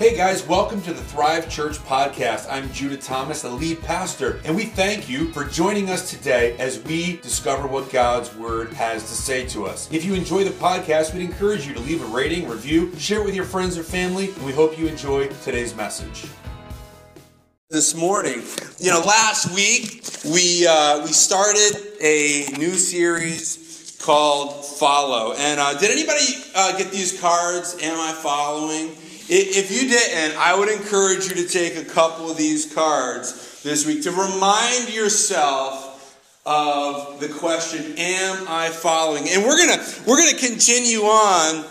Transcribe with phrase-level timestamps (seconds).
[0.00, 2.50] Hey guys, welcome to the Thrive Church podcast.
[2.50, 6.82] I'm Judah Thomas, the lead pastor, and we thank you for joining us today as
[6.84, 9.92] we discover what God's Word has to say to us.
[9.92, 13.26] If you enjoy the podcast, we'd encourage you to leave a rating, review, share it
[13.26, 16.24] with your friends or family, and we hope you enjoy today's message.
[17.68, 18.42] This morning,
[18.78, 25.78] you know, last week we uh, we started a new series called Follow, and uh,
[25.78, 27.76] did anybody uh, get these cards?
[27.82, 28.96] Am I following?
[29.32, 33.86] If you didn't, I would encourage you to take a couple of these cards this
[33.86, 35.86] week to remind yourself
[36.44, 39.28] of the question, Am I following?
[39.28, 41.64] And we're gonna we're gonna continue on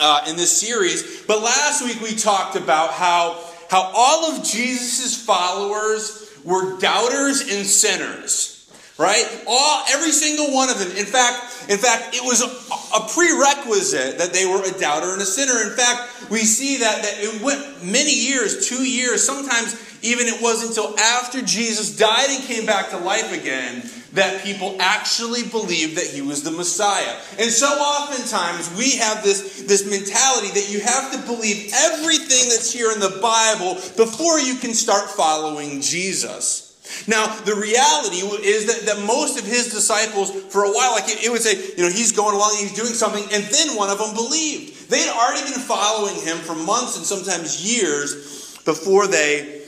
[0.00, 1.22] uh, in this series.
[1.22, 7.64] But last week we talked about how how all of Jesus' followers were doubters and
[7.64, 8.53] sinners
[8.96, 9.24] right?
[9.46, 10.90] All every single one of them.
[10.96, 12.50] In fact, in fact, it was a,
[12.96, 15.68] a, prerequisite that they were a doubter and a sinner.
[15.68, 20.40] In fact, we see that, that it went many years, two years, sometimes even it
[20.42, 25.96] wasn't until after Jesus died and came back to life again that people actually believed
[25.96, 27.16] that he was the Messiah.
[27.38, 32.72] And so oftentimes we have this, this mentality that you have to believe everything that's
[32.72, 36.63] here in the Bible before you can start following Jesus.
[37.06, 41.24] Now, the reality is that, that most of his disciples, for a while, like it,
[41.24, 43.98] it would say, you know, he's going along, he's doing something, and then one of
[43.98, 44.90] them believed.
[44.90, 49.62] They had already been following him for months and sometimes years before they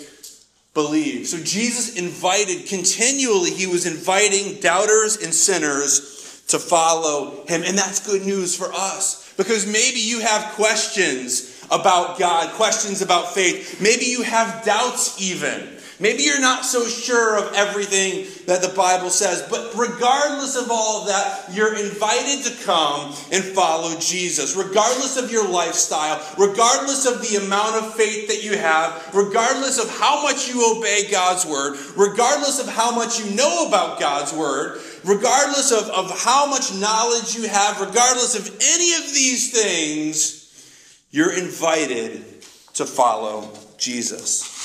[0.75, 1.27] believed.
[1.27, 7.62] So Jesus invited, continually, he was inviting doubters and sinners to follow him.
[7.64, 9.34] And that's good news for us.
[9.37, 13.81] Because maybe you have questions about God, questions about faith.
[13.81, 15.75] Maybe you have doubts even.
[15.98, 21.00] Maybe you're not so sure of everything that the Bible says, but regardless of all
[21.00, 24.55] of that, you're invited to come and follow Jesus.
[24.55, 29.88] Regardless of your lifestyle, regardless of the amount of faith that you have, regardless of
[29.98, 34.81] how much you obey God's word, regardless of how much you know about God's word,
[35.03, 41.32] regardless of, of how much knowledge you have, regardless of any of these things, you're
[41.32, 42.22] invited
[42.75, 44.56] to follow Jesus.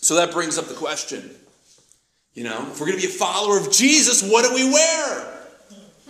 [0.00, 1.30] So that brings up the question.
[2.34, 5.38] You know, if we're going to be a follower of Jesus, what do we wear?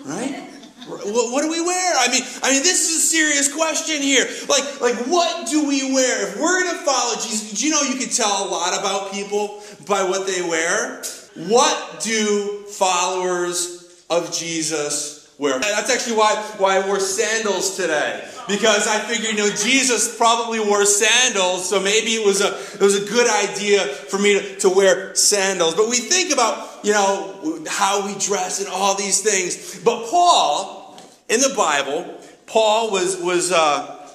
[0.04, 0.46] Right?
[0.86, 1.94] What, do we wear?
[1.98, 4.26] I mean, I mean, this is a serious question here.
[4.48, 6.28] Like, like, what do we wear?
[6.28, 9.12] If we're going to follow Jesus, do you know you can tell a lot about
[9.12, 11.02] people by what they wear?
[11.48, 15.58] What do followers of Jesus wear?
[15.58, 20.58] That's actually why, why I wore sandals today because I figured, you know, Jesus probably
[20.58, 24.56] wore sandals, so maybe it was a it was a good idea for me to,
[24.60, 25.74] to wear sandals.
[25.74, 29.80] But we think about, you know, how we dress and all these things.
[29.84, 34.08] But Paul, in the Bible, Paul was was uh,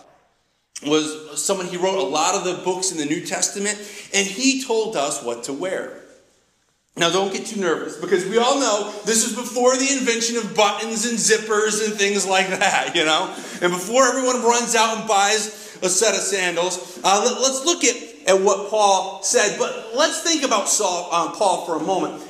[0.85, 3.77] was someone he wrote a lot of the books in the New Testament,
[4.13, 5.94] and he told us what to wear.
[6.97, 10.55] Now, don't get too nervous because we all know this is before the invention of
[10.55, 13.33] buttons and zippers and things like that, you know?
[13.61, 17.83] And before everyone runs out and buys a set of sandals, uh, let, us look
[17.83, 17.95] at,
[18.29, 19.59] at what Paul said.
[19.59, 22.23] But let's think about Saul, um, Paul for a moment.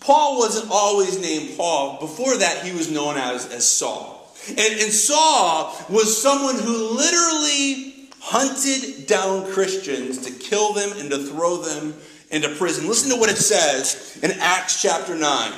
[0.00, 1.98] Paul wasn't always named Paul.
[1.98, 4.30] Before that, he was known as, as Saul.
[4.48, 11.18] And, and Saul was someone who literally hunted down Christians to kill them and to
[11.18, 11.94] throw them
[12.30, 12.88] into prison.
[12.88, 15.52] Listen to what it says in Acts chapter 9.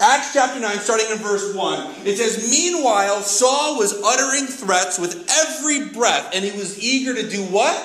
[0.00, 5.28] Acts chapter 9, starting in verse 1, it says, Meanwhile, Saul was uttering threats with
[5.28, 7.76] every breath, and he was eager to do what?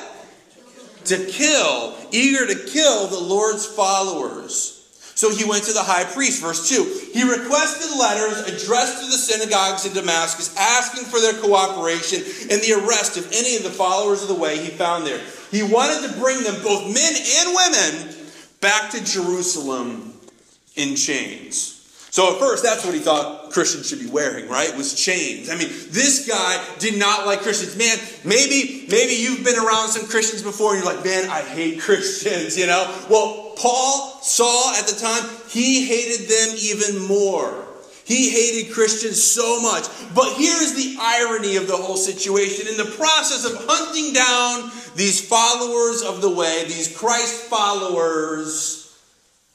[1.06, 4.74] To kill, eager to kill the Lord's followers.
[5.16, 7.10] So he went to the high priest, verse 2.
[7.14, 12.82] He requested letters addressed to the synagogues in Damascus, asking for their cooperation in the
[12.84, 15.22] arrest of any of the followers of the way he found there.
[15.50, 18.23] He wanted to bring them, both men and women,
[18.64, 20.14] back to Jerusalem
[20.76, 21.82] in chains.
[22.10, 24.76] So at first, that's what he thought Christians should be wearing, right?
[24.78, 25.50] Was chains.
[25.50, 27.76] I mean, this guy did not like Christians.
[27.76, 31.80] Man, maybe, maybe you've been around some Christians before and you're like, man, I hate
[31.82, 32.84] Christians, you know?
[33.10, 37.63] Well, Paul Saul at the time, he hated them even more.
[38.06, 39.86] He hated Christians so much.
[40.14, 42.68] But here's the irony of the whole situation.
[42.68, 48.98] In the process of hunting down these followers of the way, these Christ followers,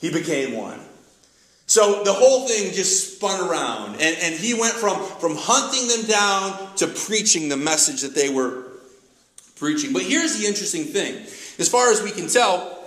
[0.01, 0.81] he became one.
[1.67, 3.97] So the whole thing just spun around.
[4.01, 8.31] And, and he went from, from hunting them down to preaching the message that they
[8.31, 8.65] were
[9.57, 9.93] preaching.
[9.93, 11.15] But here's the interesting thing.
[11.59, 12.83] As far as we can tell,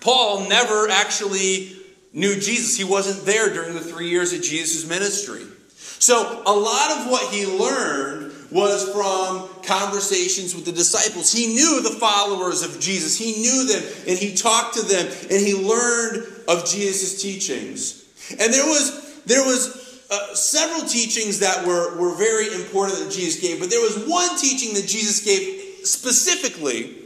[0.00, 1.76] Paul never actually
[2.14, 2.76] knew Jesus.
[2.76, 5.42] He wasn't there during the three years of Jesus' ministry.
[5.76, 11.32] So a lot of what he learned was from conversations with the disciples.
[11.32, 15.40] He knew the followers of Jesus, he knew them, and he talked to them, and
[15.40, 18.04] he learned of Jesus' teachings.
[18.38, 23.40] And there was, there was uh, several teachings that were, were very important that Jesus
[23.40, 27.03] gave, but there was one teaching that Jesus gave specifically.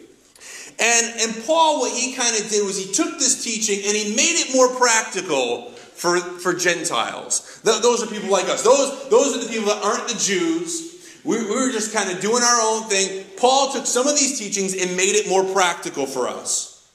[0.81, 4.15] And, and Paul, what he kind of did was he took this teaching and he
[4.15, 7.61] made it more practical for, for Gentiles.
[7.65, 8.63] Th- those are people like us.
[8.63, 11.21] Those, those are the people that aren't the Jews.
[11.25, 13.25] We, we were just kind of doing our own thing.
[13.37, 16.89] Paul took some of these teachings and made it more practical for us.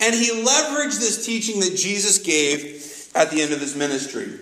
[0.00, 4.38] And he leveraged this teaching that Jesus gave at the end of his ministry.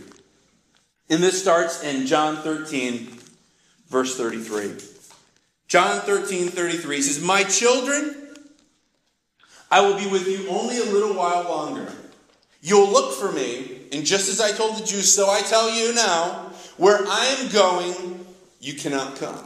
[1.08, 3.08] And this starts in John 13,
[3.88, 4.74] verse 33.
[5.68, 8.27] John 13, 33 says, My children,
[9.70, 11.92] I will be with you only a little while longer.
[12.60, 15.94] You'll look for me, and just as I told the Jews, so I tell you
[15.94, 18.24] now, where I am going,
[18.60, 19.44] you cannot come.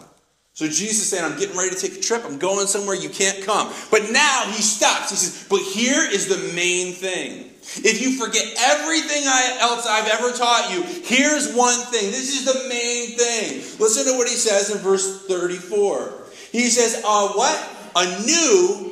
[0.54, 2.24] So Jesus is saying, I'm getting ready to take a trip.
[2.26, 3.72] I'm going somewhere you can't come.
[3.90, 5.08] But now he stops.
[5.08, 7.48] He says, But here is the main thing.
[7.76, 12.10] If you forget everything else I've ever taught you, here's one thing.
[12.10, 13.78] This is the main thing.
[13.80, 16.12] Listen to what he says in verse 34.
[16.50, 17.68] He says, uh, What?
[17.96, 18.91] A new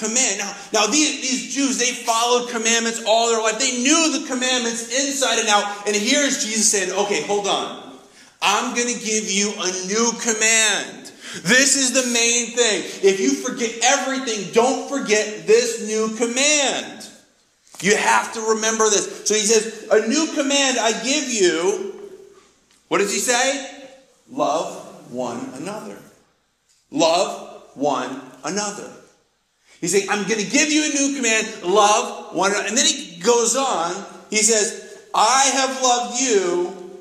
[0.00, 0.38] command.
[0.38, 3.60] Now, now these, these Jews, they followed commandments all their life.
[3.60, 5.86] They knew the commandments inside and out.
[5.86, 7.92] And here's Jesus saying, okay, hold on.
[8.42, 11.12] I'm going to give you a new command.
[11.44, 12.82] This is the main thing.
[13.06, 17.06] If you forget everything, don't forget this new command.
[17.82, 19.28] You have to remember this.
[19.28, 21.94] So he says, A new command I give you.
[22.88, 23.86] What does he say?
[24.30, 25.98] Love one another.
[26.90, 28.90] Love one another.
[29.80, 32.68] He's saying, I'm going to give you a new command love one another.
[32.68, 34.04] And then he goes on.
[34.28, 37.00] He says, I have loved you,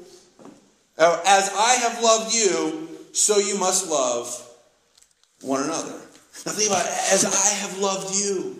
[0.97, 4.47] as I have loved you, so you must love
[5.41, 5.93] one another.
[6.45, 8.55] Now think about it, as I have loved you.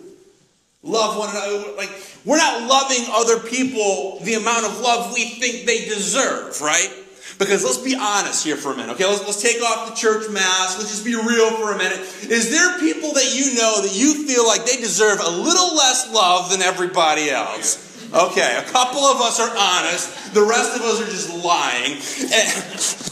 [0.82, 1.76] Love one another.
[1.76, 1.90] Like,
[2.24, 6.90] we're not loving other people the amount of love we think they deserve, right?
[7.38, 9.06] Because let's be honest here for a minute, okay?
[9.06, 10.78] Let's, let's take off the church mask.
[10.78, 12.00] Let's just be real for a minute.
[12.28, 16.12] Is there people that you know that you feel like they deserve a little less
[16.12, 17.90] love than everybody else?
[18.12, 20.34] Okay, a couple of us are honest.
[20.34, 21.92] The rest of us are just lying.
[22.32, 22.50] Eh,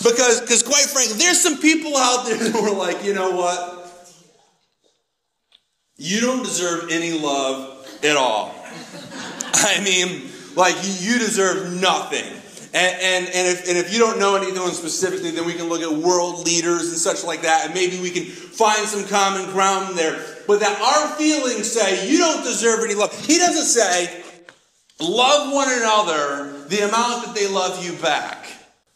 [0.02, 3.78] because, because quite frankly, there's some people out there who are like, you know what?
[5.96, 8.54] You don't deserve any love at all.
[9.54, 12.37] I mean, like, you deserve nothing.
[12.74, 15.80] And, and, and, if, and if you don't know anyone specifically, then we can look
[15.80, 19.96] at world leaders and such like that, and maybe we can find some common ground
[19.96, 20.22] there.
[20.46, 23.12] But that our feelings say, you don't deserve any love.
[23.24, 24.22] He doesn't say,
[25.00, 28.46] love one another the amount that they love you back.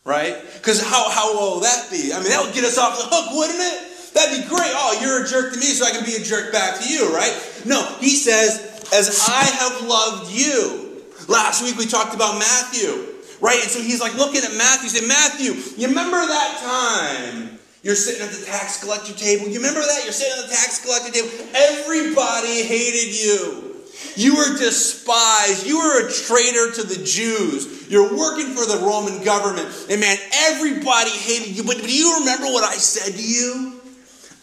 [0.05, 0.37] Right?
[0.55, 2.13] Because how, how will that be?
[2.13, 4.15] I mean, that would get us off the hook, wouldn't it?
[4.15, 4.73] That'd be great.
[4.75, 7.15] Oh, you're a jerk to me, so I can be a jerk back to you,
[7.15, 7.33] right?
[7.65, 11.03] No, he says, as I have loved you.
[11.29, 13.12] Last week we talked about Matthew.
[13.43, 13.61] Right?
[13.61, 18.23] And so he's like looking at Matthew, saying, Matthew, you remember that time you're sitting
[18.23, 19.49] at the tax collector table?
[19.49, 20.05] You remember that?
[20.05, 21.29] You're sitting at the tax collector table.
[21.53, 23.75] Everybody hated you.
[24.15, 25.67] You were despised.
[25.67, 27.91] You were a traitor to the Jews.
[27.91, 29.67] You're working for the Roman government.
[29.91, 30.17] And man,
[30.47, 31.65] everybody hated you.
[31.65, 33.81] But do you remember what I said to you?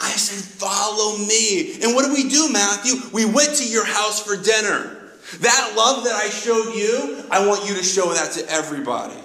[0.02, 1.80] I said, Follow me.
[1.82, 3.00] And what did we do, Matthew?
[3.14, 4.99] We went to your house for dinner.
[5.40, 9.16] That love that I showed you, I want you to show that to everybody.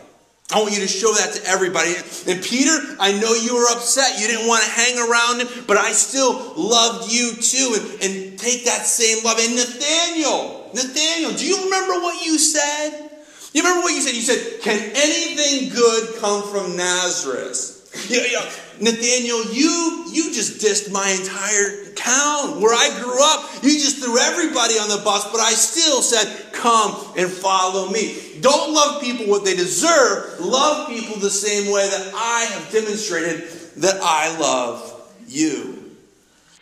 [0.52, 1.94] I want you to show that to everybody.
[2.28, 4.20] And Peter, I know you were upset.
[4.20, 7.76] You didn't want to hang around him, but I still loved you too.
[7.80, 9.38] And, and take that same love.
[9.40, 13.11] And Nathaniel, Nathaniel, do you remember what you said?
[13.54, 14.14] You remember what you said?
[14.14, 17.73] You said, Can anything good come from Nazareth?
[18.11, 18.50] Know,
[18.81, 23.62] Nathaniel, you you just dissed my entire town where I grew up.
[23.62, 28.40] You just threw everybody on the bus, but I still said, "Come and follow me."
[28.40, 30.40] Don't love people what they deserve.
[30.40, 34.90] Love people the same way that I have demonstrated that I love
[35.26, 35.85] you.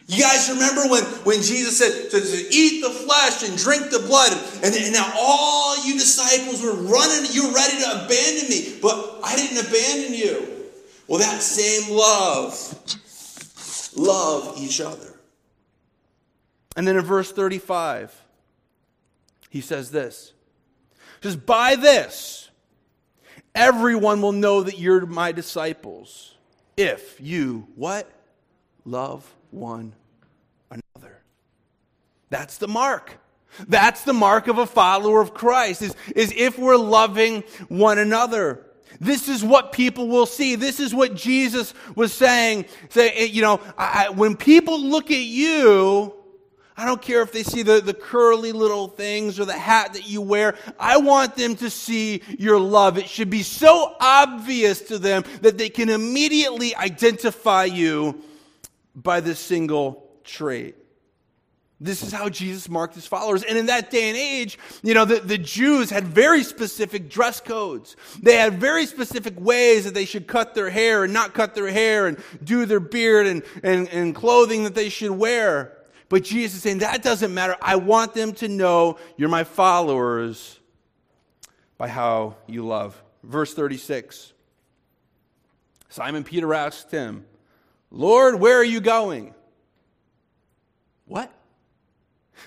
[0.06, 4.00] You guys remember when, when Jesus said to, to eat the flesh and drink the
[4.00, 9.20] blood, and, and now all you disciples were running, you're ready to abandon me, but
[9.24, 10.51] I didn't abandon you.
[11.06, 12.50] Well, that same love,
[13.96, 15.18] love each other.
[16.76, 18.14] And then in verse 35,
[19.50, 20.32] he says this.
[21.20, 22.50] He says, By this,
[23.54, 26.34] everyone will know that you're my disciples
[26.76, 28.10] if you, what?
[28.84, 29.92] Love one
[30.70, 31.20] another.
[32.30, 33.18] That's the mark.
[33.68, 38.64] That's the mark of a follower of Christ, is, is if we're loving one another.
[39.02, 40.54] This is what people will see.
[40.54, 42.66] This is what Jesus was saying.
[42.88, 46.14] Say, eh, you know, I, when people look at you,
[46.76, 50.08] I don't care if they see the, the curly little things or the hat that
[50.08, 50.56] you wear.
[50.78, 52.96] I want them to see your love.
[52.96, 58.22] It should be so obvious to them that they can immediately identify you
[58.94, 60.76] by this single trait.
[61.82, 63.42] This is how Jesus marked his followers.
[63.42, 67.40] And in that day and age, you know, the, the Jews had very specific dress
[67.40, 67.96] codes.
[68.22, 71.72] They had very specific ways that they should cut their hair and not cut their
[71.72, 75.76] hair and do their beard and, and, and clothing that they should wear.
[76.08, 77.56] But Jesus is saying, that doesn't matter.
[77.60, 80.60] I want them to know you're my followers
[81.78, 83.02] by how you love.
[83.24, 84.32] Verse 36
[85.88, 87.26] Simon Peter asked him,
[87.90, 89.34] Lord, where are you going?
[91.06, 91.30] What?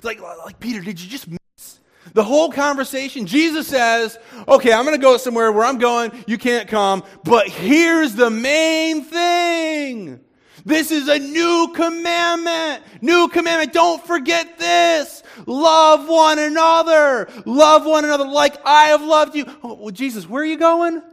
[0.03, 1.79] Like, like Peter, did you just miss
[2.13, 3.25] the whole conversation?
[3.25, 6.11] Jesus says, okay, I'm going to go somewhere where I'm going.
[6.27, 7.03] You can't come.
[7.23, 10.21] But here's the main thing.
[10.65, 12.83] This is a new commandment.
[13.01, 13.71] New commandment.
[13.71, 15.21] Don't forget this.
[15.45, 17.29] Love one another.
[17.45, 19.45] Love one another like I have loved you.
[19.63, 21.03] Oh, well, Jesus, where are you going?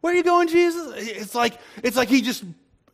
[0.00, 0.94] Where are you going, Jesus?
[0.96, 2.44] It's like, it's like he just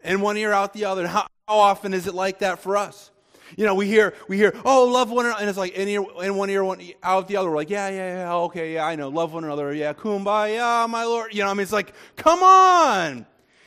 [0.02, 1.06] in one ear out the other.
[1.06, 3.11] How, how often is it like that for us?
[3.56, 6.04] You know, we hear, we hear, oh, love one another, and it's like in, ear,
[6.22, 7.50] in one ear, one out the other.
[7.50, 11.04] We're like, yeah, yeah, yeah, okay, yeah, I know, love one another, yeah, kumbaya, my
[11.04, 11.34] Lord.
[11.34, 13.26] You know, I mean, it's like, come on.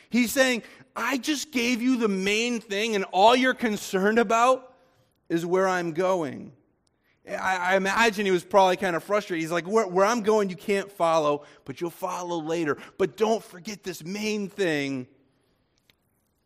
[0.09, 0.63] He's saying,
[0.95, 4.73] I just gave you the main thing, and all you're concerned about
[5.29, 6.51] is where I'm going.
[7.27, 9.41] I, I imagine he was probably kind of frustrated.
[9.41, 12.77] He's like, where, where I'm going, you can't follow, but you'll follow later.
[12.97, 15.07] But don't forget this main thing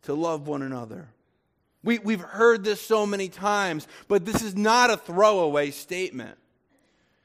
[0.02, 1.08] to love one another.
[1.82, 6.36] We, we've heard this so many times, but this is not a throwaway statement.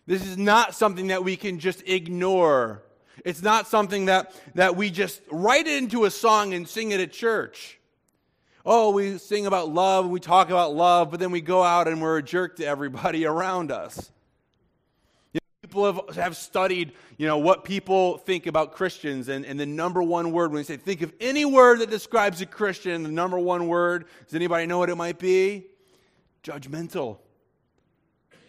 [0.08, 2.84] This is not something that we can just ignore.
[3.26, 7.00] It's not something that, that we just write it into a song and sing it
[7.00, 7.80] at church.
[8.66, 12.02] Oh, we sing about love we talk about love, but then we go out and
[12.02, 14.12] we're a jerk to everybody around us.
[15.76, 20.02] People have, have studied, you know, what people think about Christians, and, and the number
[20.02, 23.38] one word, when they say, think of any word that describes a Christian, the number
[23.38, 25.66] one word, does anybody know what it might be?
[26.46, 27.18] Judgmental.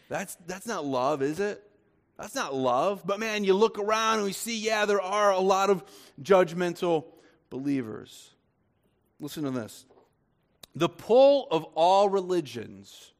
[0.09, 1.68] That's, that's not love, is it?
[2.16, 3.02] That's not love.
[3.04, 5.83] But man, you look around and we see, yeah, there are a lot of
[6.23, 7.06] judgmental
[7.50, 8.30] believers.
[9.18, 9.85] Listen to this.
[10.76, 13.11] The pull of all religions,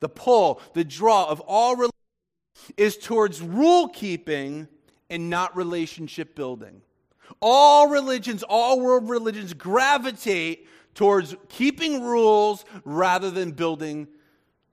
[0.00, 1.92] the pull, the draw of all religions
[2.76, 4.68] is towards rule keeping
[5.10, 6.82] and not relationship building.
[7.40, 14.08] All religions, all world religions gravitate towards keeping rules rather than building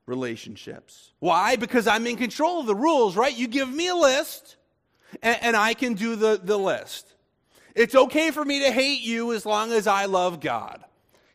[0.06, 1.12] relationships.
[1.20, 1.56] Why?
[1.56, 3.36] Because I'm in control of the rules, right?
[3.36, 4.58] You give me a list,
[5.22, 7.16] and, and, I can do the, the list.
[7.76, 10.84] It's okay for me to hate you as long as I love God.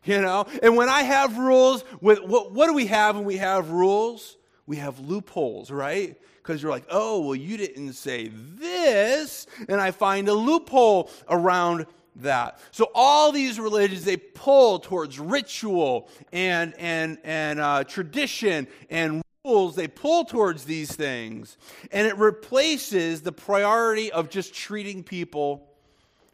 [0.03, 0.45] You know?
[0.63, 4.37] And when I have rules, with what, what do we have when we have rules?
[4.65, 6.17] We have loopholes, right?
[6.47, 11.85] Because you're like, oh, well, you didn't say this, and I find a loophole around
[12.15, 12.59] that.
[12.71, 19.75] So all these religions they pull towards ritual and and and uh, tradition and rules.
[19.75, 21.57] They pull towards these things,
[21.91, 25.67] and it replaces the priority of just treating people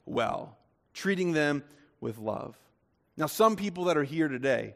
[0.05, 0.57] well,
[0.93, 1.63] treating them
[2.01, 2.55] with love.
[3.17, 4.75] Now, some people that are here today,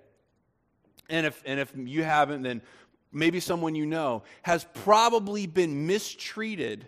[1.11, 2.63] and if and if you haven't, then
[3.11, 6.87] maybe someone you know has probably been mistreated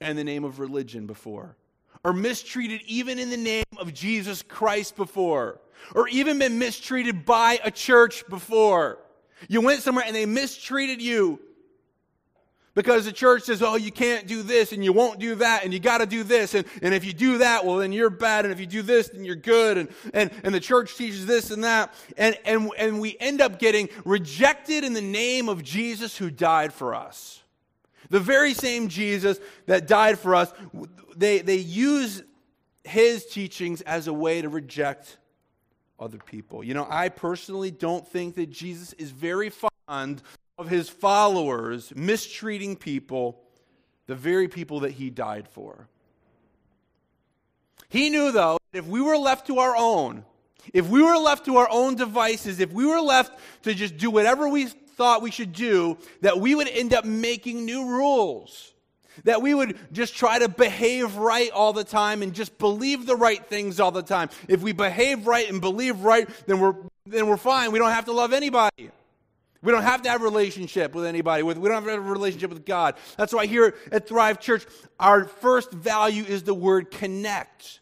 [0.00, 1.56] in the name of religion before
[2.04, 5.60] or mistreated even in the name of Jesus Christ before,
[5.94, 8.98] or even been mistreated by a church before.
[9.48, 11.40] You went somewhere and they mistreated you
[12.78, 15.72] because the church says, oh, you can't do this and you won't do that and
[15.72, 16.54] you got to do this.
[16.54, 18.44] And, and if you do that, well, then you're bad.
[18.44, 19.78] And if you do this, then you're good.
[19.78, 21.92] And, and, and the church teaches this and that.
[22.16, 26.72] And, and, and we end up getting rejected in the name of Jesus who died
[26.72, 27.42] for us.
[28.10, 30.52] The very same Jesus that died for us,
[31.16, 32.22] they, they use
[32.84, 35.16] his teachings as a way to reject
[35.98, 36.62] other people.
[36.62, 40.22] You know, I personally don't think that Jesus is very fond
[40.58, 43.40] of his followers mistreating people,
[44.06, 45.88] the very people that he died for.
[47.88, 50.24] He knew, though, that if we were left to our own,
[50.74, 54.10] if we were left to our own devices, if we were left to just do
[54.10, 58.74] whatever we thought we should do, that we would end up making new rules.
[59.24, 63.16] That we would just try to behave right all the time and just believe the
[63.16, 64.28] right things all the time.
[64.48, 66.74] If we behave right and believe right, then we're,
[67.06, 67.72] then we're fine.
[67.72, 68.90] We don't have to love anybody.
[69.62, 71.42] We don't have to have a relationship with anybody.
[71.42, 72.94] With, we don't have to have a relationship with God.
[73.16, 74.64] That's why here at Thrive Church,
[75.00, 77.80] our first value is the word connect.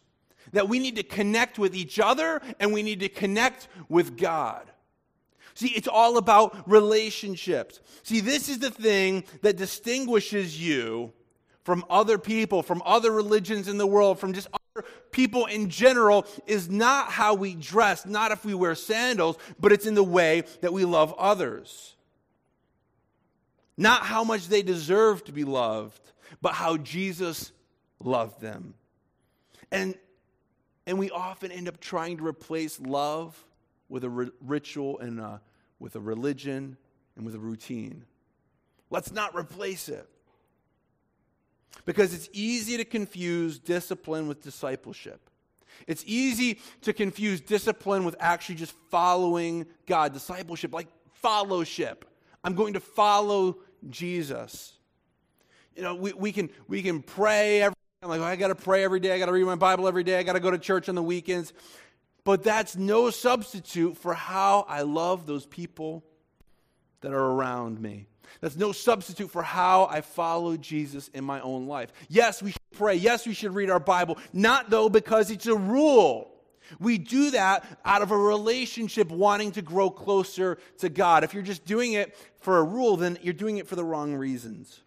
[0.53, 4.71] That we need to connect with each other and we need to connect with God.
[5.53, 7.79] See, it's all about relationships.
[8.03, 11.13] See, this is the thing that distinguishes you
[11.63, 14.47] from other people, from other religions in the world, from just
[15.11, 19.85] people in general, is not how we dress, not if we wear sandals, but it's
[19.85, 21.95] in the way that we love others.
[23.77, 26.01] Not how much they deserve to be loved,
[26.41, 27.51] but how Jesus
[27.99, 28.73] loved them.
[29.71, 29.95] And,
[30.85, 33.41] and we often end up trying to replace love
[33.89, 35.41] with a ri- ritual and a,
[35.79, 36.77] with a religion
[37.15, 38.05] and with a routine.
[38.89, 40.07] Let's not replace it.
[41.85, 45.21] Because it's easy to confuse discipline with discipleship.
[45.85, 50.13] It's easy to confuse discipline with actually just following God.
[50.13, 52.05] Discipleship, like fellowship.
[52.43, 53.57] I'm going to follow
[53.89, 54.73] Jesus.
[55.75, 58.55] You know, we, we, can, we can pray every I'm like, oh, I got to
[58.55, 59.11] pray every day.
[59.11, 60.19] I got to read my Bible every day.
[60.19, 61.51] I got to go to church on the weekends.
[62.23, 66.03] But that's no substitute for how I love those people
[67.01, 68.07] that are around me.
[68.41, 71.91] That's no substitute for how I follow Jesus in my own life.
[72.09, 72.95] Yes, we should pray.
[72.95, 74.17] Yes, we should read our Bible.
[74.33, 76.31] Not, though, because it's a rule.
[76.79, 81.23] We do that out of a relationship wanting to grow closer to God.
[81.23, 84.13] If you're just doing it for a rule, then you're doing it for the wrong
[84.15, 84.81] reasons.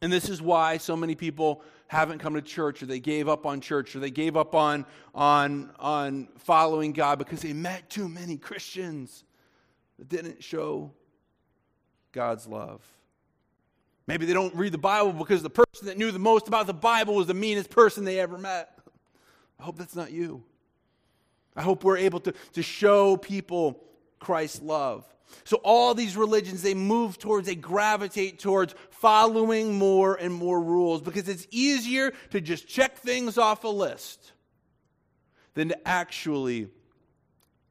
[0.00, 3.46] And this is why so many people haven't come to church or they gave up
[3.46, 8.08] on church or they gave up on, on, on following God because they met too
[8.08, 9.24] many Christians
[9.98, 10.92] that didn't show
[12.12, 12.82] God's love.
[14.06, 16.74] Maybe they don't read the Bible because the person that knew the most about the
[16.74, 18.78] Bible was the meanest person they ever met.
[19.60, 20.42] I hope that's not you.
[21.54, 23.82] I hope we're able to, to show people
[24.18, 25.04] Christ's love.
[25.44, 31.02] So all these religions, they move towards, they gravitate towards following more and more rules
[31.02, 34.32] because it's easier to just check things off a list
[35.54, 36.68] than to actually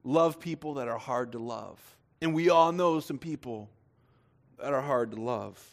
[0.03, 1.79] love people that are hard to love.
[2.22, 3.70] And we all know some people
[4.60, 5.63] that are hard to love.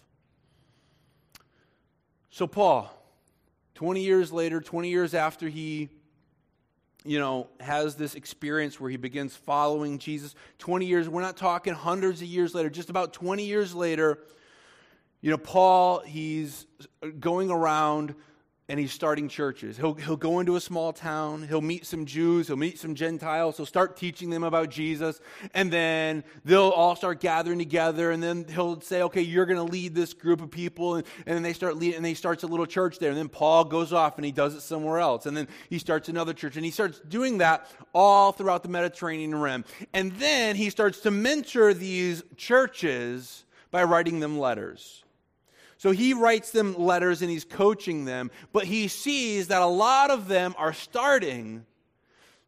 [2.30, 2.90] So, Paul,
[3.74, 5.88] 20 years later, 20 years after he,
[7.04, 11.74] you know, has this experience where he begins following Jesus, 20 years, we're not talking
[11.74, 14.18] hundreds of years later, just about 20 years later,
[15.20, 16.66] you know, Paul, he's
[17.18, 18.14] going around
[18.68, 19.76] and he's starting churches.
[19.76, 23.58] He'll, he'll go into a small town, he'll meet some Jews, he'll meet some Gentiles,
[23.58, 25.20] he'll start teaching them about Jesus,
[25.52, 29.70] and then they'll all start gathering together, and then he'll say, Okay, you're going to
[29.70, 32.46] lead this group of people, and, and then they start leading, and he starts a
[32.46, 35.36] little church there, and then Paul goes off and he does it somewhere else, and
[35.36, 39.64] then he starts another church, and he starts doing that all throughout the Mediterranean rim.
[39.92, 45.03] And then he starts to mentor these churches by writing them letters.
[45.76, 50.10] So he writes them letters and he's coaching them, but he sees that a lot
[50.10, 51.66] of them are starting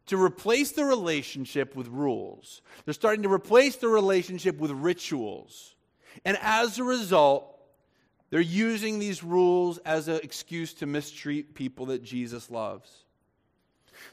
[0.07, 2.61] to replace the relationship with rules.
[2.85, 5.75] They're starting to replace the relationship with rituals.
[6.25, 7.53] And as a result,
[8.29, 12.89] they're using these rules as an excuse to mistreat people that Jesus loves.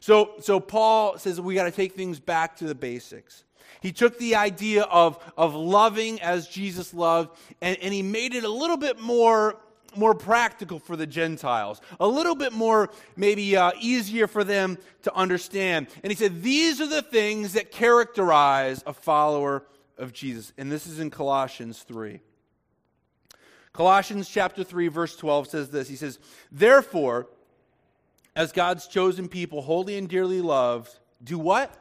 [0.01, 3.45] So, so Paul says we got to take things back to the basics.
[3.81, 8.45] He took the idea of, of loving as Jesus loved and, and he made it
[8.45, 9.61] a little bit more,
[9.97, 15.15] more practical for the Gentiles, a little bit more maybe uh, easier for them to
[15.15, 15.89] understand.
[16.03, 19.65] And he said, These are the things that characterize a follower
[19.99, 20.53] of Jesus.
[20.59, 22.21] And this is in Colossians 3.
[23.73, 26.19] Colossians chapter 3, verse 12 says this He says,
[26.51, 27.27] Therefore,
[28.37, 31.73] as God's chosen people, holy and dearly loved, do what?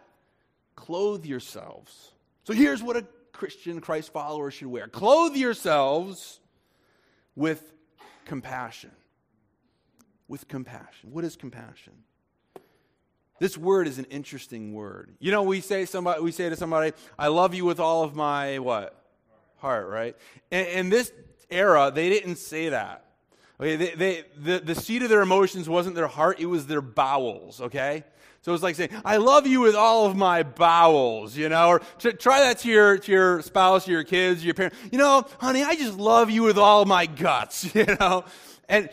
[0.75, 2.11] Clothe yourselves.
[2.43, 6.39] So here's what a Christian Christ follower should wear clothe yourselves
[7.35, 7.73] with
[8.25, 8.91] compassion.
[10.27, 11.11] With compassion.
[11.11, 11.93] What is compassion?
[13.39, 15.15] This word is an interesting word.
[15.19, 18.15] You know, we say somebody we say to somebody, I love you with all of
[18.15, 18.99] my what?
[19.57, 20.15] Heart, right?
[20.51, 21.11] In this
[21.49, 23.02] era, they didn't say that.
[23.63, 26.81] Okay, they, they, the, the seat of their emotions wasn't their heart, it was their
[26.81, 28.03] bowels, okay?
[28.41, 31.81] So it's like saying, I love you with all of my bowels, you know, or
[32.19, 34.75] try that to your, to your spouse, your kids, your parents.
[34.91, 38.25] You know, honey, I just love you with all my guts, you know.
[38.67, 38.89] And,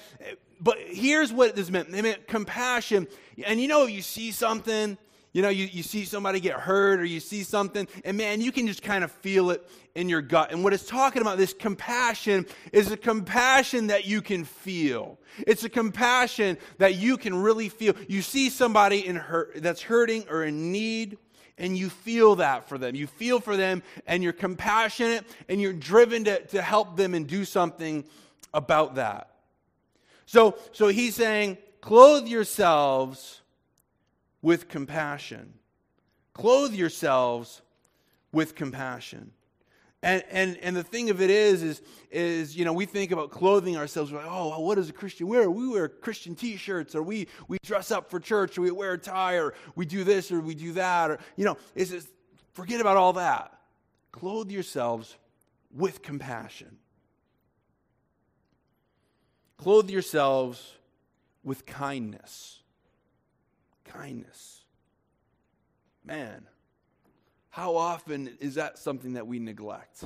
[0.60, 1.92] but here's what this meant.
[1.92, 3.08] It meant compassion.
[3.44, 4.96] And you know, you see something
[5.32, 8.50] you know, you, you see somebody get hurt or you see something, and man, you
[8.50, 9.64] can just kind of feel it
[9.94, 10.50] in your gut.
[10.50, 15.18] And what it's talking about, this compassion, is a compassion that you can feel.
[15.46, 17.94] It's a compassion that you can really feel.
[18.08, 21.16] You see somebody in hurt, that's hurting or in need,
[21.58, 22.96] and you feel that for them.
[22.96, 27.26] You feel for them and you're compassionate and you're driven to, to help them and
[27.26, 28.04] do something
[28.54, 29.30] about that.
[30.24, 33.39] So, so he's saying, clothe yourselves
[34.42, 35.54] with compassion.
[36.32, 37.62] Clothe yourselves
[38.32, 39.32] with compassion.
[40.02, 43.30] And, and, and the thing of it is, is, is, you know, we think about
[43.30, 44.10] clothing ourselves.
[44.10, 45.50] We're like, oh, what does a Christian wear?
[45.50, 48.98] We wear Christian t-shirts, or we, we dress up for church, or we wear a
[48.98, 51.10] tie, or we do this, or we do that.
[51.10, 52.08] Or, you know, it's just,
[52.54, 53.58] forget about all that.
[54.10, 55.16] Clothe yourselves
[55.70, 56.78] with compassion.
[59.58, 60.72] Clothe yourselves
[61.44, 62.59] with kindness.
[63.92, 64.64] Kindness.
[66.04, 66.46] Man,
[67.50, 70.04] how often is that something that we neglect?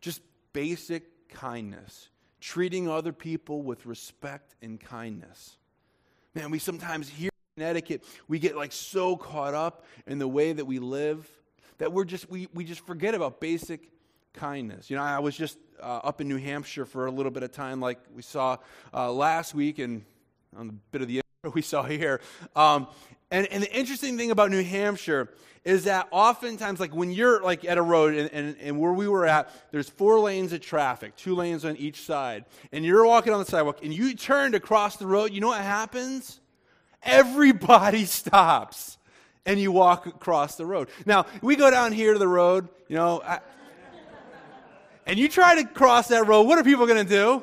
[0.00, 2.08] Just basic kindness,
[2.40, 5.56] treating other people with respect and kindness.
[6.34, 10.52] Man, we sometimes hear in etiquette, we get like so caught up in the way
[10.52, 11.28] that we live
[11.78, 13.90] that we're just we, we just forget about basic
[14.34, 14.90] kindness.
[14.90, 17.52] You know, I was just uh, up in New Hampshire for a little bit of
[17.52, 18.58] time, like we saw
[18.92, 20.04] uh, last week, and
[20.56, 21.20] on a bit of the
[21.54, 22.20] we saw here.
[22.56, 22.88] Um,
[23.30, 25.28] and, and the interesting thing about New Hampshire
[25.64, 29.06] is that oftentimes, like when you're like at a road and, and, and, where we
[29.06, 33.32] were at, there's four lanes of traffic, two lanes on each side, and you're walking
[33.32, 36.40] on the sidewalk and you turn to cross the road, you know what happens?
[37.02, 38.96] Everybody stops
[39.44, 40.88] and you walk across the road.
[41.06, 43.40] Now, we go down here to the road, you know, I,
[45.06, 47.42] and you try to cross that road, what are people going to do?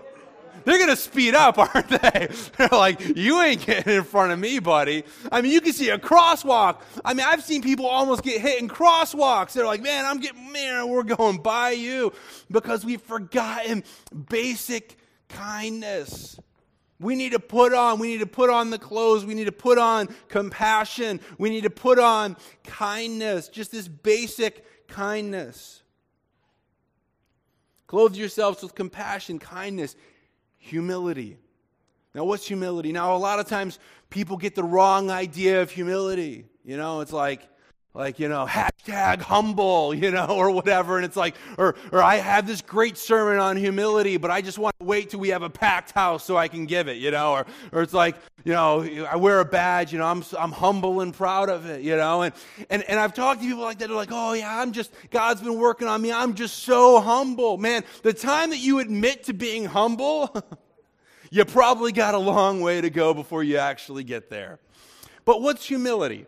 [0.64, 2.30] They're going to speed up, aren't they?
[2.58, 5.04] They're like, you ain't getting in front of me, buddy.
[5.32, 6.82] I mean, you can see a crosswalk.
[7.04, 9.54] I mean, I've seen people almost get hit in crosswalks.
[9.54, 12.14] They're like, man, I'm getting, man, we're going by you
[12.50, 13.84] because we've forgotten
[14.30, 14.98] basic
[15.30, 16.40] kindness.
[17.00, 19.52] We need to put on, we need to put on the clothes, we need to
[19.52, 25.84] put on compassion, we need to put on kindness, just this basic kindness.
[27.88, 29.96] Clothe yourselves with compassion, kindness,
[30.66, 31.38] humility.
[32.14, 32.92] Now, what's humility?
[32.92, 33.78] Now, a lot of times
[34.10, 36.46] people get the wrong idea of humility.
[36.64, 37.48] You know, it's like,
[37.96, 40.98] like you know hashtag humble you know or whatever.
[40.98, 44.60] And it's like or or i have this great sermon on humility but i just
[44.60, 47.12] want to wait till we have a packed house so i can give it you
[47.12, 47.32] know?
[47.32, 51.02] Or or it's like you know i wear a badge you know i'm i'm humble
[51.02, 52.24] and proud of it you know?
[52.24, 52.36] And
[52.70, 55.42] and and i've talked to people like that they're like oh yeah i'm just god's
[55.42, 56.12] been working on me.
[56.12, 57.58] I'm just so humble.
[57.58, 60.36] Man the time that you admit to being humble
[61.32, 64.60] you probably got a long way to go before you actually get there.
[65.24, 66.28] But what's humility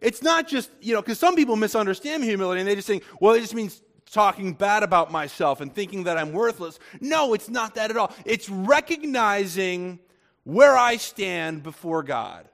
[0.00, 3.34] it's not just, you know, because some people misunderstand humility and they just think, well,
[3.34, 6.78] it just means talking bad about myself and thinking that I'm worthless.
[7.00, 8.12] No, it's not that at all.
[8.24, 9.98] It's recognizing
[10.44, 12.48] where I stand before God.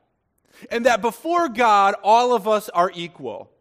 [0.71, 3.52] And that before God, all of us are equal.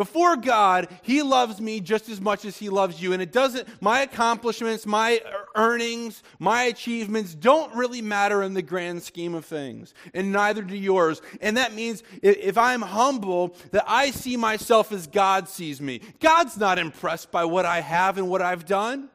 [0.00, 3.12] Before God, He loves me just as much as He loves you.
[3.12, 5.20] And it doesn't, my accomplishments, my
[5.54, 9.92] earnings, my achievements don't really matter in the grand scheme of things.
[10.14, 11.20] And neither do yours.
[11.42, 16.00] And that means if I'm humble, that I see myself as God sees me.
[16.18, 19.10] God's not impressed by what I have and what I've done.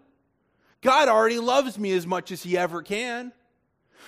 [0.81, 3.31] God already loves me as much as He ever can.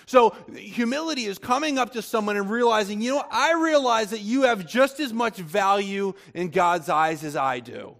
[0.07, 4.43] So humility is coming up to someone and realizing, you know, I realize that you
[4.43, 7.97] have just as much value in God's eyes as I do.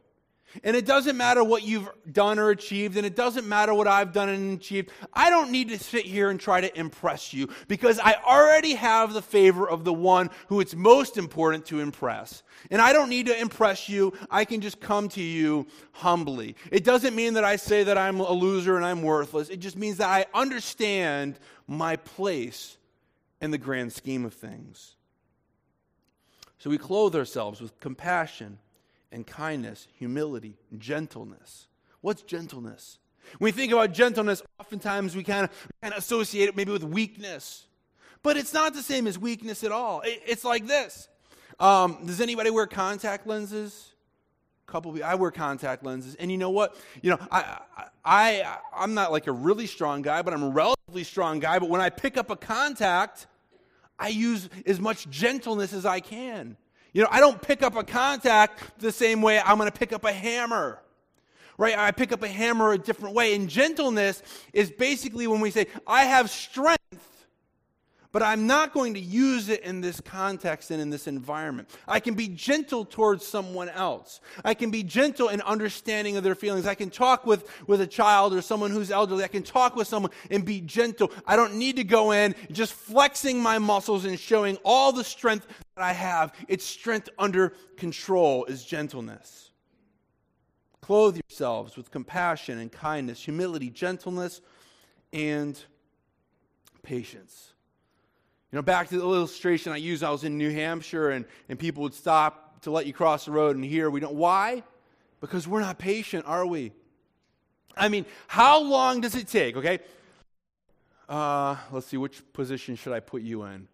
[0.64, 4.14] And it doesn't matter what you've done or achieved, and it doesn't matter what I've
[4.14, 4.92] done and achieved.
[5.14, 9.14] I don't need to sit here and try to impress you because I already have
[9.14, 12.44] the favor of the one who it's most important to impress.
[12.72, 14.14] And I don't need to impress you.
[14.32, 16.56] I can just come to you humbly.
[16.72, 19.50] It doesn't mean that I say that I'm a loser and I'm worthless.
[19.50, 22.78] It just means that I understand my place
[23.42, 24.96] in the grand scheme of things.
[26.58, 28.60] So we clothe ourselves with compassion
[29.12, 31.68] and kindness, humility, gentleness.
[32.02, 33.00] What's gentleness?
[33.38, 36.84] When we think about gentleness, oftentimes we kind of, kind of associate it maybe with
[36.84, 37.66] weakness.
[38.24, 40.02] But it's not the same as weakness at all.
[40.02, 41.08] It, it's like this.
[41.60, 43.94] Um, does anybody wear contact lenses?
[44.68, 46.76] A couple of, I wear contact lenses, and you know what?
[47.02, 47.60] You know, I,
[48.04, 51.58] I, I'm not like a really strong guy, but I'm a relatively strong guy.
[51.60, 53.28] But when I pick up a contact,
[53.98, 56.58] I use as much gentleness as I can.
[56.98, 59.94] You know, I don't pick up a contact the same way I'm going to pick
[59.94, 60.82] up a hammer.
[61.56, 61.78] Right?
[61.78, 63.36] I pick up a hammer a different way.
[63.36, 67.28] And gentleness is basically when we say, I have strength,
[68.12, 71.70] but I'm not going to use it in this context and in this environment.
[71.88, 74.20] I can be gentle towards someone else.
[74.44, 76.66] I can be gentle in understanding of their feelings.
[76.66, 79.24] I can talk with, with a child or someone who's elderly.
[79.24, 81.12] I can talk with someone and be gentle.
[81.28, 85.46] I don't need to go in just flexing my muscles and showing all the strength
[85.78, 86.34] that I have.
[86.48, 89.52] Its strength under control is gentleness.
[90.82, 94.42] Clothe yourselves with compassion and kindness, humility, gentleness,
[95.14, 95.60] and
[96.82, 97.54] patience.
[98.52, 101.60] You know, back to the illustration I used, I was in New Hampshire and, and
[101.60, 104.16] people would stop to let you cross the road, and here we don't.
[104.16, 104.64] Why?
[105.22, 106.72] Because we're not patient, are we?
[107.76, 109.80] I mean, how long does it take, okay?
[111.08, 113.68] Uh, let's see, which position should I put you in?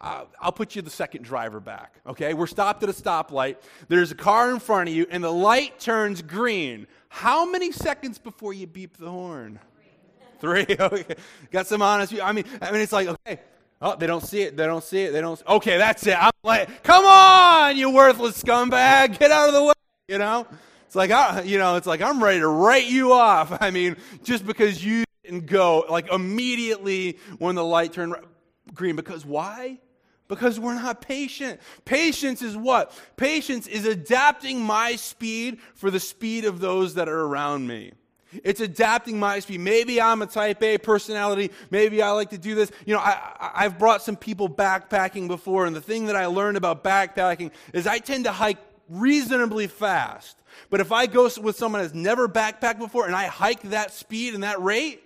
[0.00, 2.32] Uh, I'll put you the second driver back, okay?
[2.32, 3.56] We're stopped at a stoplight.
[3.88, 6.86] There's a car in front of you, and the light turns green.
[7.08, 9.58] How many seconds before you beep the horn?
[10.40, 10.66] Three.
[10.78, 11.16] Okay.
[11.50, 12.14] Got some honest.
[12.22, 13.40] I mean, I mean, it's like okay.
[13.80, 14.56] Oh, they don't see it.
[14.56, 15.12] They don't see it.
[15.12, 15.40] They don't.
[15.48, 16.16] Okay, that's it.
[16.20, 19.72] I'm like, come on, you worthless scumbag, get out of the way.
[20.08, 20.46] You know,
[20.86, 23.56] it's like, I, you know, it's like I'm ready to write you off.
[23.60, 28.14] I mean, just because you didn't go like immediately when the light turned
[28.74, 28.96] green.
[28.96, 29.78] Because why?
[30.28, 31.58] Because we're not patient.
[31.84, 32.92] Patience is what?
[33.16, 37.92] Patience is adapting my speed for the speed of those that are around me.
[38.44, 39.60] It's adapting my speed.
[39.60, 41.50] Maybe I'm a type A personality.
[41.70, 42.70] Maybe I like to do this.
[42.84, 46.58] You know, I, I've brought some people backpacking before, and the thing that I learned
[46.58, 48.58] about backpacking is I tend to hike
[48.90, 50.36] reasonably fast.
[50.68, 54.34] But if I go with someone that's never backpacked before and I hike that speed
[54.34, 55.02] and that rate,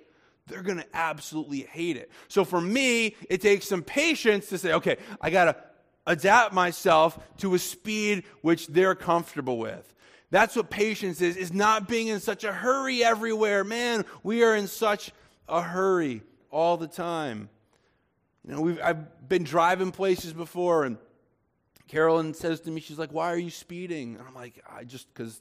[0.47, 2.11] they're going to absolutely hate it.
[2.29, 5.57] So for me, it takes some patience to say, okay, I got to
[6.07, 9.95] adapt myself to a speed which they're comfortable with.
[10.31, 13.65] That's what patience is, is not being in such a hurry everywhere.
[13.65, 15.13] Man, we are in such
[15.49, 17.49] a hurry all the time.
[18.47, 20.97] You know, I've been driving places before, and
[21.87, 24.17] Carolyn says to me, she's like, why are you speeding?
[24.17, 25.41] And I'm like, I just, because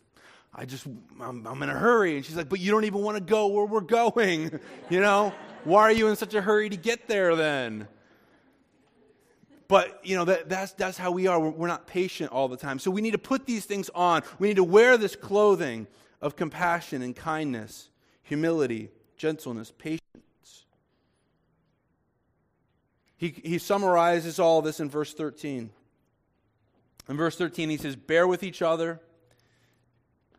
[0.54, 0.86] I just,
[1.20, 2.18] I'm, I'm in a hurry.
[2.18, 4.60] And she's like, but you don't even want to go where we're going.
[4.90, 5.34] you know,
[5.64, 7.88] why are you in such a hurry to get there then?
[9.68, 11.40] But, you know, that, that's, that's how we are.
[11.40, 12.78] We're, we're not patient all the time.
[12.80, 14.24] So we need to put these things on.
[14.38, 15.88] We need to wear this clothing
[16.22, 17.90] of compassion and kindness,
[18.22, 20.02] humility, gentleness, patience.
[23.16, 25.70] He, he summarizes all this in verse 13.
[27.08, 29.00] In verse 13, he says, Bear with each other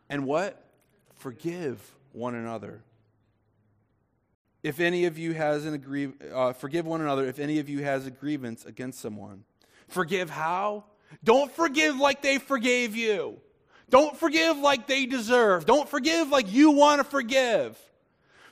[0.09, 0.63] and what?
[1.15, 1.79] Forgive
[2.11, 2.81] one another
[4.63, 7.83] if any of you has an agree, uh, forgive one another if any of you
[7.83, 9.43] has a grievance against someone.
[9.89, 10.85] Forgive how?
[11.23, 13.39] Don't forgive like they forgave you.
[13.89, 15.65] Don't forgive like they deserve.
[15.65, 17.77] Don't forgive like you want to forgive.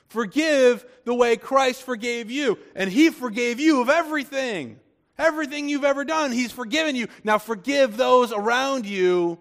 [0.08, 2.58] Forgive the way Christ forgave you.
[2.76, 4.78] And He forgave you of everything.
[5.18, 7.08] Everything you've ever done, He's forgiven you.
[7.24, 9.38] Now forgive those around you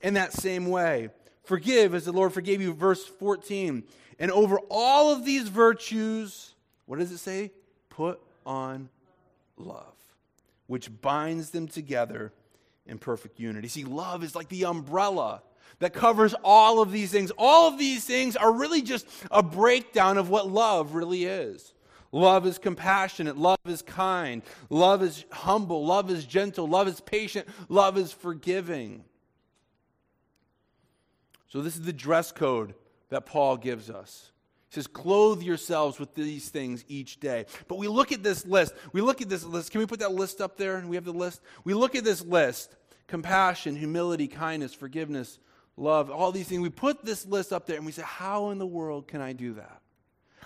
[0.00, 1.10] in that same way.
[1.46, 2.74] Forgive as the Lord forgave you.
[2.74, 3.84] Verse 14.
[4.18, 6.54] And over all of these virtues,
[6.86, 7.52] what does it say?
[7.88, 8.88] Put on
[9.56, 9.94] love,
[10.66, 12.32] which binds them together
[12.84, 13.68] in perfect unity.
[13.68, 15.42] See, love is like the umbrella
[15.78, 17.30] that covers all of these things.
[17.38, 21.74] All of these things are really just a breakdown of what love really is.
[22.10, 23.36] Love is compassionate.
[23.36, 24.42] Love is kind.
[24.68, 25.86] Love is humble.
[25.86, 26.66] Love is gentle.
[26.66, 27.46] Love is patient.
[27.68, 29.04] Love is forgiving.
[31.48, 32.74] So, this is the dress code
[33.08, 34.32] that Paul gives us.
[34.68, 37.46] He says, Clothe yourselves with these things each day.
[37.68, 38.74] But we look at this list.
[38.92, 39.70] We look at this list.
[39.70, 40.82] Can we put that list up there?
[40.86, 41.40] We have the list.
[41.64, 42.74] We look at this list
[43.06, 45.38] compassion, humility, kindness, forgiveness,
[45.76, 46.60] love, all these things.
[46.60, 49.32] We put this list up there and we say, How in the world can I
[49.32, 49.80] do that?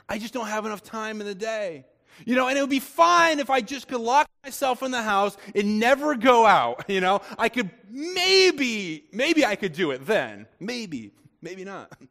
[0.09, 1.87] I just don't have enough time in the day.
[2.25, 5.03] You know, and it would be fine if I just could lock myself in the
[5.03, 6.85] house and never go out.
[6.91, 10.47] You know, I could maybe, maybe I could do it then.
[10.59, 11.93] Maybe, maybe not.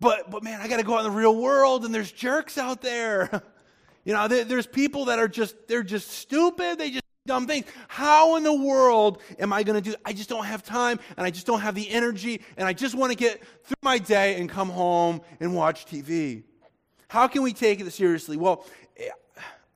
[0.00, 2.58] But, but man, I got to go out in the real world and there's jerks
[2.58, 3.42] out there.
[4.04, 6.78] You know, there, there's people that are just, they're just stupid.
[6.78, 7.64] They just dumb things.
[7.88, 11.26] How in the world am I going to do I just don't have time and
[11.26, 14.38] I just don't have the energy and I just want to get through my day
[14.38, 16.42] and come home and watch TV.
[17.14, 18.36] How can we take it seriously?
[18.36, 18.66] Well,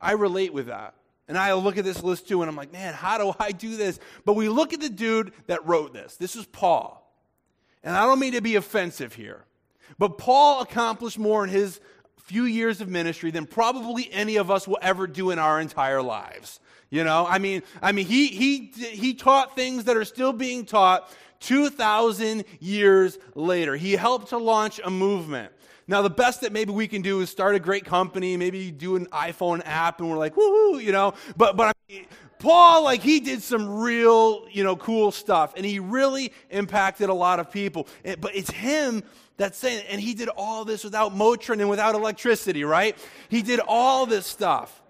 [0.01, 0.94] I relate with that.
[1.29, 3.77] And I look at this list too and I'm like, man, how do I do
[3.77, 4.01] this?
[4.24, 6.16] But we look at the dude that wrote this.
[6.16, 7.09] This is Paul.
[7.85, 9.44] And I don't mean to be offensive here.
[10.01, 11.79] But Paul accomplished more in his
[12.16, 16.03] few years of ministry than probably any of us will ever do in our entire
[16.03, 16.59] lives.
[16.90, 20.64] You know, I mean, I mean, he, he, he taught things that are still being
[20.64, 23.77] taught 2,000 years later.
[23.77, 25.53] He helped to launch a movement.
[25.88, 28.96] Now, the best that maybe we can do is start a great company, maybe do
[28.96, 31.14] an iPhone app, and we're like, woohoo, you know.
[31.37, 32.07] But, but I mean,
[32.38, 37.14] Paul, like, he did some real, you know, cool stuff, and he really impacted a
[37.14, 37.88] lot of people.
[38.20, 39.03] But it's him
[39.38, 42.96] that's saying, and he did all this without Motrin and without electricity, right?
[43.31, 44.83] He did all this stuff.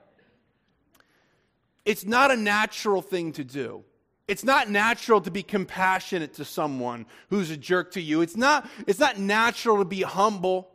[1.88, 3.82] it's not a natural thing to do.
[4.26, 8.20] It's not natural to be compassionate to someone who's a jerk to you.
[8.20, 10.68] It's not, it's not natural to be humble.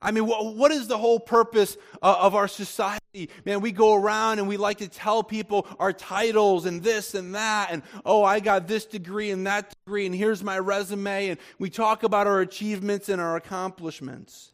[0.00, 3.30] I mean, what, what is the whole purpose uh, of our society?
[3.44, 7.34] Man, we go around and we like to tell people our titles and this and
[7.34, 11.40] that, and oh, I got this degree and that degree, and here's my resume, and
[11.58, 14.52] we talk about our achievements and our accomplishments.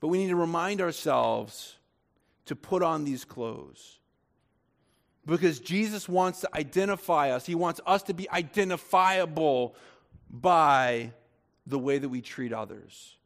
[0.00, 1.76] But we need to remind ourselves
[2.46, 3.98] to put on these clothes
[5.26, 7.46] because Jesus wants to identify us.
[7.46, 9.76] He wants us to be identifiable
[10.30, 11.12] by
[11.68, 13.16] the way that we treat others.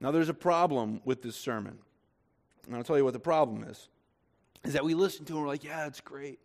[0.00, 1.78] Now, there's a problem with this sermon.
[2.66, 3.88] And I'll tell you what the problem is.
[4.64, 6.38] Is that we listen to it and we're like, yeah, it's great.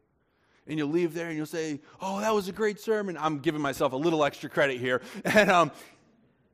[0.67, 3.17] And you'll leave there and you'll say, oh, that was a great sermon.
[3.19, 5.01] I'm giving myself a little extra credit here.
[5.25, 5.71] And, um,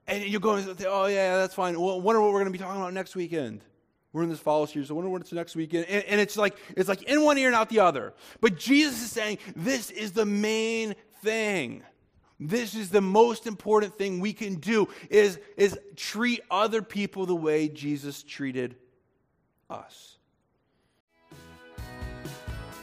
[0.08, 1.80] and you're going, to say oh, yeah, that's fine.
[1.80, 3.64] Well, wonder what we're going to be talking about next weekend.
[4.12, 4.88] We're in this fall series.
[4.88, 5.86] So I wonder what's next weekend.
[5.86, 8.14] And, and it's like it's like in one ear and out the other.
[8.42, 11.84] But Jesus is saying this is the main thing.
[12.40, 17.36] This is the most important thing we can do is, is treat other people the
[17.36, 18.76] way Jesus treated
[19.70, 20.16] us.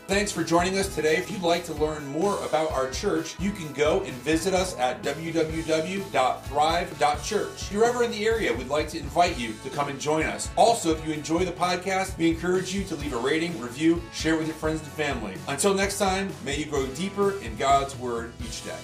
[0.08, 1.16] Thanks for joining us today.
[1.16, 4.78] If you'd like to learn more about our church, you can go and visit us
[4.78, 7.62] at www.thrive.church.
[7.62, 10.24] If you're ever in the area, we'd like to invite you to come and join
[10.24, 10.48] us.
[10.56, 14.36] Also, if you enjoy the podcast, we encourage you to leave a rating, review, share
[14.36, 15.34] with your friends and family.
[15.48, 18.78] Until next time, may you grow deeper in God's Word each day.